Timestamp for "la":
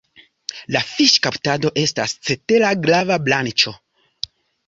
0.75-0.79